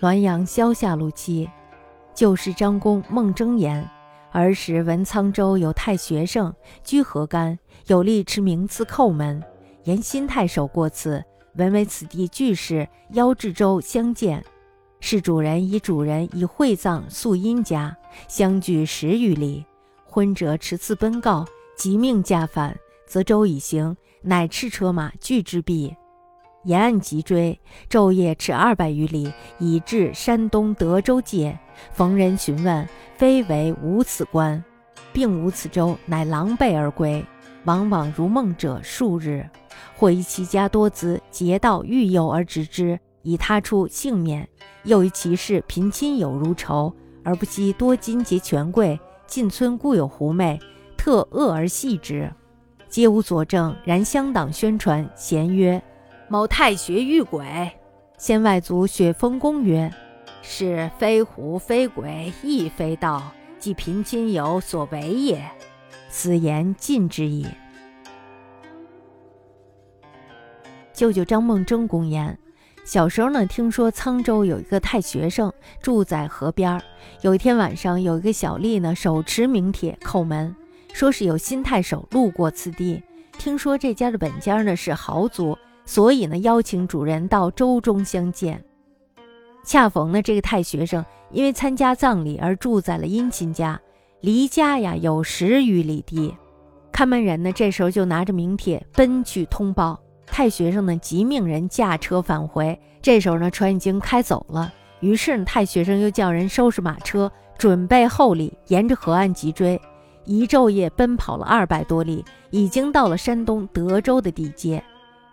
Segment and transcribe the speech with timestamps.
[0.00, 1.48] 滦阳萧下路期，
[2.14, 3.88] 旧时张公孟征言：
[4.32, 6.52] 儿时闻沧州有太学生
[6.82, 9.42] 居河干，有力持名次叩门，
[9.84, 14.44] 言新太守过此，闻为此地巨士，邀至州相见。
[15.00, 19.64] 是主人以主人以会葬宿阴家，相距十余里。
[20.04, 21.44] 昏者持刺奔告，
[21.76, 22.76] 即命驾返，
[23.06, 25.94] 则舟已行，乃赤车马拒之毕。
[26.64, 27.58] 沿岸急追，
[27.88, 31.58] 昼夜驰二百余里，以至山东德州界。
[31.92, 34.62] 逢人询问，非为无此关，
[35.12, 37.24] 并无此州，乃狼狈而归。
[37.64, 39.48] 往往如梦者数日，
[39.96, 44.46] 或以其家多资，劫道欲诱而执之，以他出幸免。
[44.82, 48.98] 又于其事贫亲友如仇，而不惜多金结权贵。
[49.26, 50.60] 近村固有狐媚，
[50.96, 52.30] 特恶而戏之，
[52.88, 53.74] 皆无佐证。
[53.82, 55.82] 然乡党宣传，咸曰
[56.28, 57.70] ：“某太学遇鬼。”
[58.16, 59.92] 先外族雪峰公曰
[60.40, 63.22] ：“是非狐非鬼，亦非道，
[63.58, 65.44] 即贫亲友所为也。”
[66.08, 67.46] 此言尽之矣。
[70.92, 72.38] 舅舅张梦征公言。
[72.84, 75.50] 小时候呢，听说沧州有一个太学生
[75.80, 76.82] 住在河边儿。
[77.22, 80.54] 有一天晚上，有一个小吏呢，手持名帖叩门，
[80.92, 83.02] 说是有新太守路过此地，
[83.38, 88.64] 听说这家的本家呢是豪族，所以呢邀请主人到州中相见。
[89.64, 93.80] 恰逢呢这个太学生因为参加葬礼而住在了殷亲家，
[94.20, 96.34] 离家呀有十余里地。
[96.92, 100.00] 看门人呢这时候就拿着名帖奔去通报。
[100.26, 102.80] 太学生呢，即命人驾车返回。
[103.02, 104.72] 这时候呢，船已经开走了。
[105.00, 109.80] 于是呢，太学生又叫人收拾马车，准备厚礼，沿着河岸急追。
[110.24, 114.82] 一昼夜奔跑了二百多里，已经到了山东德州的地界。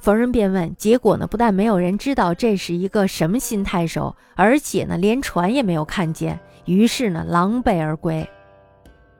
[0.00, 6.40] 逢人便问，结果呢，不但没有人知道这是一个什么新太守，而且呢，连船也没有看见。
[6.64, 8.26] 于是呢，狼狈而归。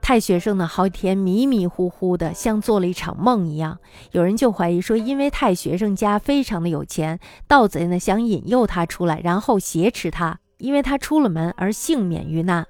[0.01, 3.77] 太学生呢，好几天迷迷糊糊的，像做了一场梦一样。
[4.11, 12.65] 有人就怀疑说，因为太学生家非常的有钱，盗贼呢想引诱他出来，然后挟持他，因为他出了门而幸免于难。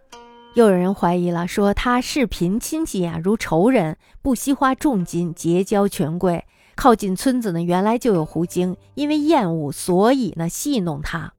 [0.56, 6.44] 又有人怀疑了，说他视贫亲戚啊，如仇人，不惜花重金结交权贵。
[6.81, 11.31] 靠近村子呢，原来就有狐精，因为厌恶，所以呢戏弄他。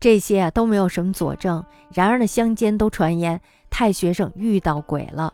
[0.00, 1.64] 这些啊都没有什么佐证。
[1.94, 3.40] 然而呢，乡间都传言。
[3.70, 5.32] 太学生遇到鬼了。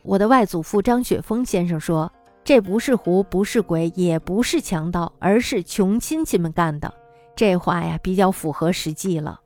[0.00, 2.10] 我的外祖父张雪峰先生说
[2.42, 6.90] ：“这不是狐，不是鬼，也不是强盗，而是穷亲戚们干的。”
[7.36, 9.42] 这话呀，比较符合实际了。